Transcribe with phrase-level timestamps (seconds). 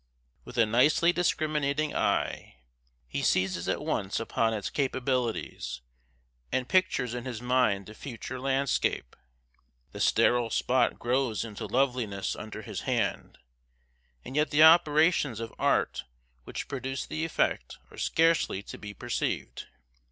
[0.45, 2.55] With a nicely discriminating eye,
[3.07, 5.81] he seizes at once upon its capabilities,
[6.51, 9.15] and pictures in his mind the future landscape.
[9.91, 13.37] The sterile spot grows into loveliness under his hand;
[14.25, 16.03] and yet the operations of art
[16.45, 19.67] which produce the effect are scarcely to be perceived.